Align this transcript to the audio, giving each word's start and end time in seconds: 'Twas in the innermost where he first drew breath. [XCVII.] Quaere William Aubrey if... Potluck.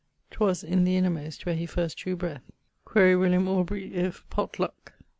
'Twas 0.31 0.63
in 0.63 0.83
the 0.83 0.97
innermost 0.97 1.45
where 1.45 1.53
he 1.53 1.67
first 1.67 1.95
drew 1.95 2.15
breath. 2.15 2.41
[XCVII.] 2.47 2.53
Quaere 2.85 3.19
William 3.19 3.47
Aubrey 3.47 3.93
if... 3.93 4.27
Potluck. 4.31 4.93